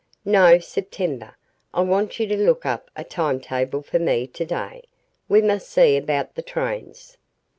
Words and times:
"No; 0.25 0.57
September. 0.57 1.35
I 1.75 1.81
want 1.81 2.19
you 2.19 2.25
to 2.25 2.35
look 2.35 2.65
up 2.65 2.89
a 2.95 3.03
timetable 3.03 3.83
for 3.83 3.99
me 3.99 4.25
to 4.25 4.43
day. 4.45 4.81
We 5.29 5.43
must 5.43 5.69
see 5.69 5.95
about 5.95 6.33
the 6.33 6.41
trains." 6.41 7.19